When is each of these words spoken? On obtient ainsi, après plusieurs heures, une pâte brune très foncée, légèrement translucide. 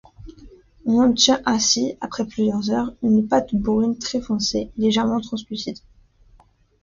On 0.87 0.99
obtient 1.03 1.39
ainsi, 1.45 1.95
après 2.01 2.25
plusieurs 2.25 2.71
heures, 2.71 2.91
une 3.03 3.27
pâte 3.27 3.53
brune 3.53 3.99
très 3.99 4.19
foncée, 4.19 4.71
légèrement 4.75 5.21
translucide. 5.21 5.77